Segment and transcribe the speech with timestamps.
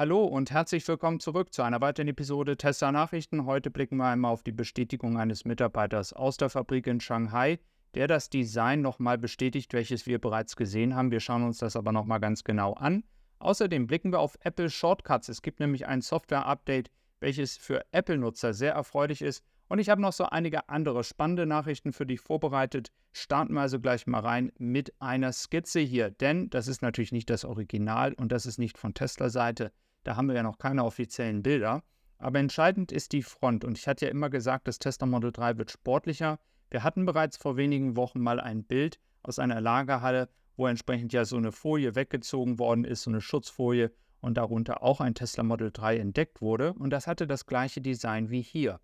[0.00, 3.44] Hallo und herzlich willkommen zurück zu einer weiteren Episode Tesla Nachrichten.
[3.44, 7.58] Heute blicken wir einmal auf die Bestätigung eines Mitarbeiters aus der Fabrik in Shanghai,
[7.94, 11.10] der das Design nochmal bestätigt, welches wir bereits gesehen haben.
[11.10, 13.04] Wir schauen uns das aber nochmal ganz genau an.
[13.40, 15.28] Außerdem blicken wir auf Apple Shortcuts.
[15.28, 16.90] Es gibt nämlich ein Software-Update,
[17.20, 19.44] welches für Apple-Nutzer sehr erfreulich ist.
[19.68, 22.90] Und ich habe noch so einige andere spannende Nachrichten für dich vorbereitet.
[23.12, 27.28] Starten wir also gleich mal rein mit einer Skizze hier, denn das ist natürlich nicht
[27.28, 29.72] das Original und das ist nicht von Tesla-Seite.
[30.04, 31.82] Da haben wir ja noch keine offiziellen Bilder.
[32.18, 33.64] Aber entscheidend ist die Front.
[33.64, 36.38] Und ich hatte ja immer gesagt, das Tesla Model 3 wird sportlicher.
[36.70, 41.24] Wir hatten bereits vor wenigen Wochen mal ein Bild aus einer Lagerhalle, wo entsprechend ja
[41.24, 45.70] so eine Folie weggezogen worden ist, so eine Schutzfolie und darunter auch ein Tesla Model
[45.72, 46.74] 3 entdeckt wurde.
[46.74, 48.80] Und das hatte das gleiche Design wie hier.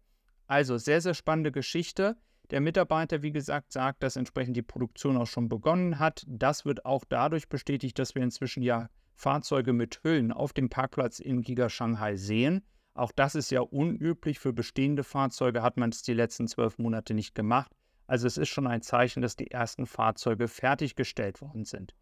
[0.46, 2.16] Also sehr, sehr spannende Geschichte.
[2.50, 6.24] Der Mitarbeiter, wie gesagt, sagt, dass entsprechend die Produktion auch schon begonnen hat.
[6.28, 11.18] Das wird auch dadurch bestätigt, dass wir inzwischen ja Fahrzeuge mit Hüllen auf dem Parkplatz
[11.18, 12.62] in Giga Shanghai sehen.
[12.94, 14.38] Auch das ist ja unüblich.
[14.38, 17.72] Für bestehende Fahrzeuge hat man es die letzten zwölf Monate nicht gemacht.
[18.06, 21.94] Also es ist schon ein Zeichen, dass die ersten Fahrzeuge fertiggestellt worden sind.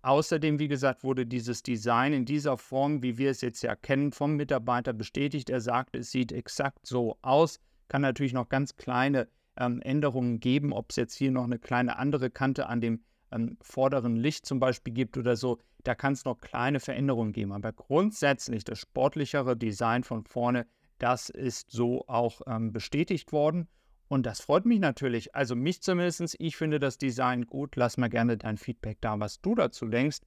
[0.00, 4.10] Außerdem, wie gesagt, wurde dieses Design in dieser Form, wie wir es jetzt ja kennen,
[4.10, 5.48] vom Mitarbeiter bestätigt.
[5.48, 7.60] Er sagt, es sieht exakt so aus.
[7.88, 11.98] Kann natürlich noch ganz kleine ähm, Änderungen geben, ob es jetzt hier noch eine kleine
[11.98, 15.58] andere Kante an dem ähm, vorderen Licht zum Beispiel gibt oder so.
[15.84, 17.52] Da kann es noch kleine Veränderungen geben.
[17.52, 20.66] Aber grundsätzlich das sportlichere Design von vorne,
[20.98, 23.68] das ist so auch ähm, bestätigt worden.
[24.08, 25.34] Und das freut mich natürlich.
[25.34, 27.76] Also mich zumindest, ich finde das Design gut.
[27.76, 30.18] Lass mal gerne dein Feedback da, was du dazu denkst.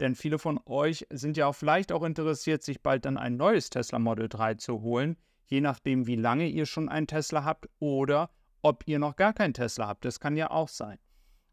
[0.00, 3.70] Denn viele von euch sind ja auch vielleicht auch interessiert, sich bald dann ein neues
[3.70, 5.16] Tesla Model 3 zu holen.
[5.46, 8.30] Je nachdem, wie lange ihr schon einen Tesla habt oder
[8.62, 10.04] ob ihr noch gar keinen Tesla habt.
[10.04, 10.98] Das kann ja auch sein.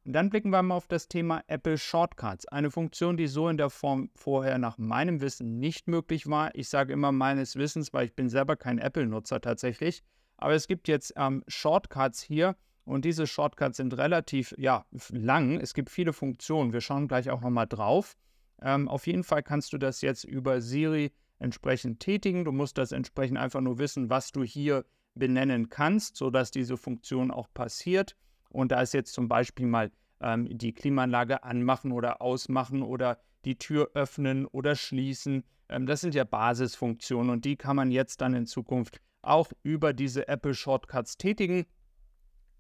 [0.03, 2.47] Und dann blicken wir mal auf das Thema Apple Shortcuts.
[2.47, 6.53] Eine Funktion, die so in der Form vorher nach meinem Wissen nicht möglich war.
[6.55, 10.01] Ich sage immer meines Wissens, weil ich bin selber kein Apple-Nutzer tatsächlich.
[10.37, 15.59] Aber es gibt jetzt ähm, Shortcuts hier und diese Shortcuts sind relativ ja, lang.
[15.59, 16.73] Es gibt viele Funktionen.
[16.73, 18.17] Wir schauen gleich auch nochmal drauf.
[18.59, 22.43] Ähm, auf jeden Fall kannst du das jetzt über Siri entsprechend tätigen.
[22.43, 24.83] Du musst das entsprechend einfach nur wissen, was du hier
[25.13, 28.15] benennen kannst, sodass diese Funktion auch passiert.
[28.49, 33.57] Und da ist jetzt zum Beispiel mal ähm, die Klimaanlage anmachen oder ausmachen oder die
[33.57, 35.43] Tür öffnen oder schließen.
[35.69, 39.93] Ähm, das sind ja Basisfunktionen und die kann man jetzt dann in Zukunft auch über
[39.93, 41.65] diese Apple Shortcuts tätigen.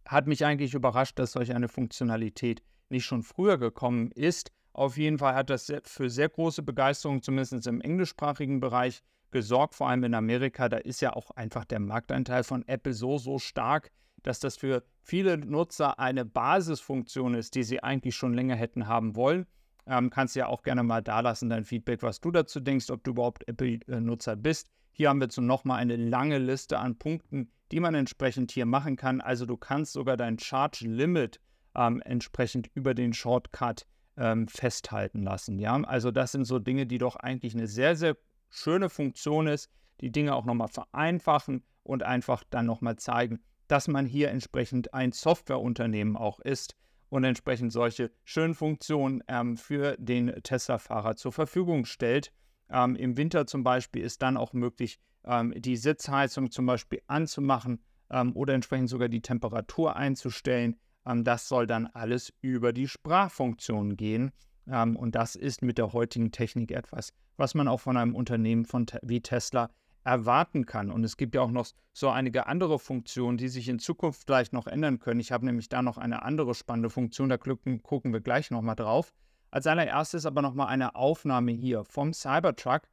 [0.07, 4.51] Hat mich eigentlich überrascht, dass solch eine Funktionalität nicht schon früher gekommen ist.
[4.73, 9.01] Auf jeden Fall hat das für sehr große Begeisterung, zumindest im englischsprachigen Bereich,
[9.31, 10.69] gesorgt, vor allem in Amerika.
[10.69, 13.91] Da ist ja auch einfach der Marktanteil von Apple so, so stark,
[14.23, 19.15] dass das für viele Nutzer eine Basisfunktion ist, die sie eigentlich schon länger hätten haben
[19.15, 19.45] wollen.
[19.87, 23.03] Ähm, kannst ja auch gerne mal da lassen, dein Feedback, was du dazu denkst, ob
[23.03, 24.69] du überhaupt Apple-Nutzer bist.
[24.91, 28.95] Hier haben wir jetzt nochmal eine lange Liste an Punkten, die man entsprechend hier machen
[28.95, 29.21] kann.
[29.21, 31.39] Also du kannst sogar dein Charge Limit
[31.75, 33.85] ähm, entsprechend über den Shortcut
[34.17, 35.57] ähm, festhalten lassen.
[35.57, 35.81] Ja?
[35.83, 38.17] Also das sind so Dinge, die doch eigentlich eine sehr, sehr
[38.49, 39.69] schöne Funktion ist,
[40.01, 43.39] die Dinge auch nochmal vereinfachen und einfach dann nochmal zeigen,
[43.71, 46.75] dass man hier entsprechend ein Softwareunternehmen auch ist
[47.07, 52.33] und entsprechend solche schönen Funktionen ähm, für den Tesla-Fahrer zur Verfügung stellt.
[52.69, 57.81] Ähm, Im Winter zum Beispiel ist dann auch möglich, ähm, die Sitzheizung zum Beispiel anzumachen
[58.09, 60.77] ähm, oder entsprechend sogar die Temperatur einzustellen.
[61.05, 64.31] Ähm, das soll dann alles über die Sprachfunktion gehen.
[64.67, 68.65] Ähm, und das ist mit der heutigen Technik etwas, was man auch von einem Unternehmen
[68.65, 69.69] von, wie Tesla
[70.03, 70.91] erwarten kann.
[70.91, 74.53] Und es gibt ja auch noch so einige andere Funktionen, die sich in Zukunft vielleicht
[74.53, 75.19] noch ändern können.
[75.19, 77.81] Ich habe nämlich da noch eine andere spannende Funktion, da gucken
[78.13, 79.13] wir gleich nochmal drauf.
[79.51, 82.83] Als allererstes aber nochmal eine Aufnahme hier vom Cybertruck,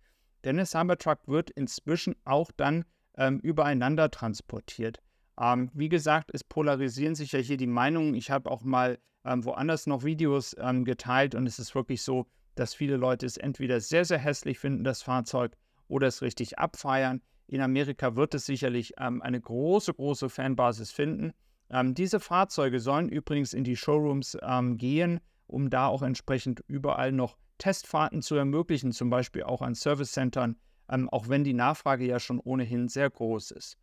[0.44, 2.84] denn der Cybertruck wird inzwischen auch dann
[3.16, 4.98] ähm, übereinander transportiert.
[5.40, 8.14] Ähm, wie gesagt, es polarisieren sich ja hier die Meinungen.
[8.14, 12.26] Ich habe auch mal ähm, woanders noch Videos ähm, geteilt und es ist wirklich so,
[12.54, 15.56] dass viele Leute es entweder sehr, sehr hässlich finden, das Fahrzeug,
[15.88, 17.20] oder es richtig abfeiern.
[17.46, 21.32] In Amerika wird es sicherlich ähm, eine große, große Fanbasis finden.
[21.70, 27.12] Ähm, diese Fahrzeuge sollen übrigens in die Showrooms ähm, gehen, um da auch entsprechend überall
[27.12, 30.56] noch Testfahrten zu ermöglichen, zum Beispiel auch an Servicecentern,
[30.90, 33.76] ähm, auch wenn die Nachfrage ja schon ohnehin sehr groß ist.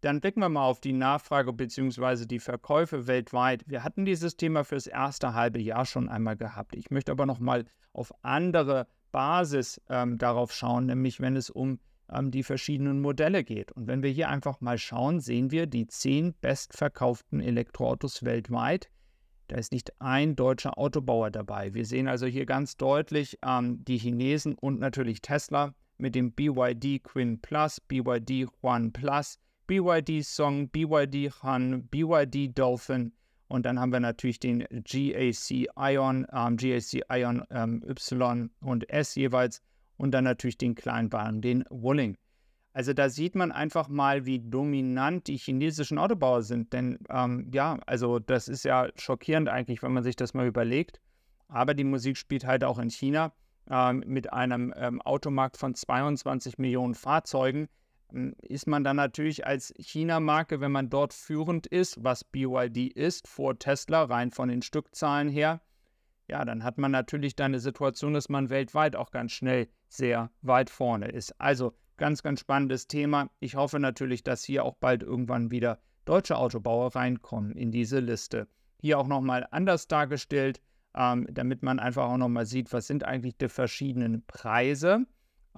[0.00, 2.24] Dann blicken wir mal auf die Nachfrage bzw.
[2.24, 3.64] die Verkäufe weltweit.
[3.66, 6.74] Wir hatten dieses Thema fürs erste halbe Jahr schon einmal gehabt.
[6.74, 11.78] Ich möchte aber noch mal auf andere Basis ähm, darauf schauen, nämlich wenn es um
[12.12, 13.72] ähm, die verschiedenen Modelle geht.
[13.72, 18.90] Und wenn wir hier einfach mal schauen, sehen wir die zehn bestverkauften Elektroautos weltweit.
[19.48, 21.74] Da ist nicht ein deutscher Autobauer dabei.
[21.74, 27.02] Wir sehen also hier ganz deutlich ähm, die Chinesen und natürlich Tesla mit dem BYD
[27.02, 33.12] Quinn Plus, BYD One Plus, BYD Song, BYD Han, BYD Dolphin
[33.50, 39.16] und dann haben wir natürlich den GAC Ion, ähm, GAC Ion ähm, Y und S
[39.16, 39.60] jeweils
[39.96, 42.16] und dann natürlich den Kleinwagen, den Wulling.
[42.72, 46.72] Also da sieht man einfach mal, wie dominant die chinesischen Autobauer sind.
[46.72, 51.00] Denn ähm, ja, also das ist ja schockierend eigentlich, wenn man sich das mal überlegt.
[51.48, 53.32] Aber die Musik spielt halt auch in China
[53.68, 57.68] ähm, mit einem ähm, Automarkt von 22 Millionen Fahrzeugen.
[58.12, 63.28] Ähm, ist man dann natürlich als China-Marke, wenn man dort führend ist, was BYD ist,
[63.28, 65.60] vor Tesla, rein von den Stückzahlen her,
[66.28, 70.30] ja, dann hat man natürlich dann eine Situation, dass man weltweit auch ganz schnell sehr
[70.42, 71.40] weit vorne ist.
[71.40, 73.28] Also Ganz, ganz spannendes Thema.
[73.40, 78.48] Ich hoffe natürlich, dass hier auch bald irgendwann wieder deutsche Autobauer reinkommen in diese Liste.
[78.80, 80.62] Hier auch nochmal anders dargestellt,
[80.94, 85.04] ähm, damit man einfach auch nochmal sieht, was sind eigentlich die verschiedenen Preise.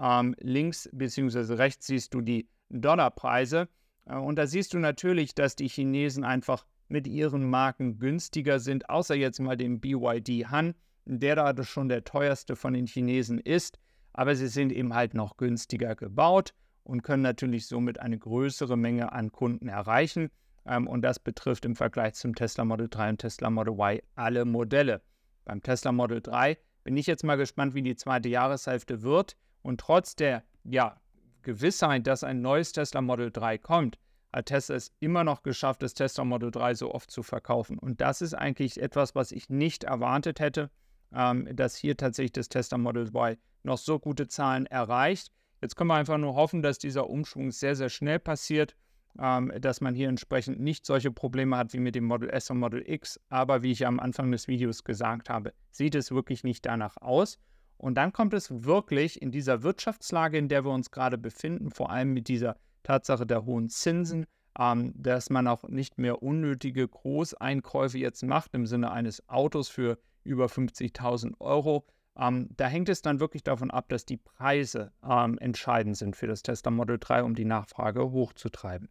[0.01, 1.55] Ähm, links bzw.
[1.55, 3.69] rechts siehst du die Dollarpreise.
[4.07, 8.91] Äh, und da siehst du natürlich, dass die Chinesen einfach mit ihren Marken günstiger sind,
[8.91, 10.75] außer jetzt mal dem BYD Han,
[11.05, 13.79] der da schon der teuerste von den Chinesen ist
[14.13, 16.55] aber sie sind eben halt noch günstiger gebaut
[16.85, 20.31] und können natürlich somit eine größere Menge an Kunden erreichen.
[20.67, 24.45] Ähm, und das betrifft im Vergleich zum Tesla Model 3 und Tesla Model Y alle
[24.45, 25.03] Modelle.
[25.45, 29.37] Beim Tesla Model 3 bin ich jetzt mal gespannt, wie die zweite Jahreshälfte wird.
[29.63, 31.01] Und trotz der ja,
[31.43, 33.99] Gewissheit, dass ein neues Tesla Model 3 kommt,
[34.33, 37.79] hat Tesla es immer noch geschafft, das Tesla Model 3 so oft zu verkaufen.
[37.79, 40.71] Und das ist eigentlich etwas, was ich nicht erwartet hätte,
[41.15, 45.31] ähm, dass hier tatsächlich das Tesla Model Y noch so gute Zahlen erreicht.
[45.61, 48.75] Jetzt können wir einfach nur hoffen, dass dieser Umschwung sehr, sehr schnell passiert,
[49.19, 52.59] ähm, dass man hier entsprechend nicht solche Probleme hat wie mit dem Model S und
[52.59, 53.21] Model X.
[53.29, 57.39] Aber wie ich am Anfang des Videos gesagt habe, sieht es wirklich nicht danach aus.
[57.83, 61.91] Und dann kommt es wirklich in dieser Wirtschaftslage, in der wir uns gerade befinden, vor
[61.91, 64.25] allem mit dieser Tatsache der hohen Zinsen,
[64.57, 69.99] ähm, dass man auch nicht mehr unnötige Großeinkäufe jetzt macht im Sinne eines Autos für
[70.23, 71.85] über 50.000 Euro,
[72.17, 76.29] ähm, da hängt es dann wirklich davon ab, dass die Preise ähm, entscheidend sind für
[76.29, 78.91] das Tesla Model 3, um die Nachfrage hochzutreiben.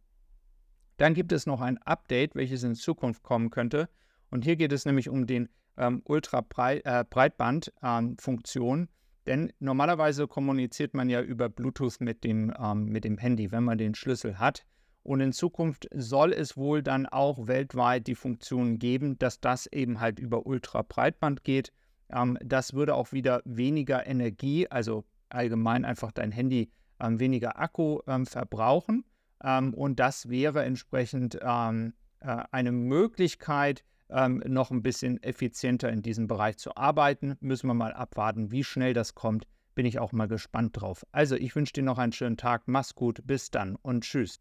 [0.98, 3.88] Dann gibt es noch ein Update, welches in Zukunft kommen könnte.
[4.30, 8.80] Und hier geht es nämlich um den ähm, Ultra-Breitband-Funktion.
[8.80, 8.88] Ähm,
[9.26, 13.78] denn normalerweise kommuniziert man ja über Bluetooth mit dem, ähm, mit dem Handy, wenn man
[13.78, 14.64] den Schlüssel hat.
[15.04, 20.00] Und in Zukunft soll es wohl dann auch weltweit die Funktion geben, dass das eben
[20.00, 21.72] halt über Ultra-Breitband geht.
[22.10, 26.70] Ähm, das würde auch wieder weniger Energie, also allgemein einfach dein Handy
[27.00, 29.04] ähm, weniger Akku ähm, verbrauchen.
[29.42, 36.26] Ähm, und das wäre entsprechend äh, eine Möglichkeit, ähm, noch ein bisschen effizienter in diesem
[36.26, 37.36] Bereich zu arbeiten.
[37.40, 39.46] Müssen wir mal abwarten, wie schnell das kommt.
[39.74, 41.04] Bin ich auch mal gespannt drauf.
[41.12, 42.62] Also, ich wünsche dir noch einen schönen Tag.
[42.66, 43.26] Mach's gut.
[43.26, 44.40] Bis dann und tschüss.